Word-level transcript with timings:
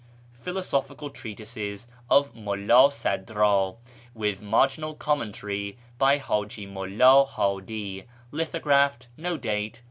Philosophical 0.33 1.11
treatises 1.11 1.87
of 2.09 2.33
Mulla 2.33 2.89
Sadi 2.91 3.35
ii, 3.35 3.73
with 4.15 4.41
marginal 4.41 4.95
commentary 4.95 5.77
by 5.99 6.17
Haji 6.17 6.65
Mulla 6.65 7.23
Hadi. 7.27 8.05
Lithographed. 8.31 9.09
No 9.15 9.37
date. 9.37 9.79